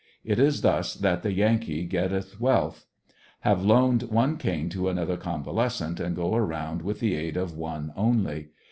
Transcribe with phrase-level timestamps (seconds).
[0.23, 2.87] It is thus that the Yankee get teth wealth.
[3.41, 7.93] Have loaned one cane to another convalescent and go around with the aid of one
[7.95, 8.47] only.